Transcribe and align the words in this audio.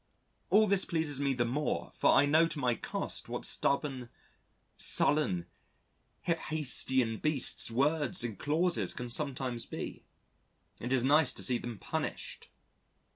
All 0.49 0.65
this 0.65 0.83
pleases 0.83 1.19
me 1.19 1.33
the 1.33 1.45
more 1.45 1.91
for 1.93 2.11
I 2.11 2.25
know 2.25 2.47
to 2.47 2.57
my 2.57 2.73
cost 2.73 3.29
what 3.29 3.45
stubborn, 3.45 4.09
sullen, 4.75 5.45
hephæstian 6.25 7.21
beasts 7.21 7.69
words 7.69 8.23
and 8.23 8.39
clauses 8.39 8.93
can 8.95 9.11
sometimes 9.11 9.67
be. 9.67 10.07
It 10.79 10.91
is 10.91 11.03
nice 11.03 11.31
to 11.33 11.43
see 11.43 11.59
them 11.59 11.77
punished. 11.77 12.49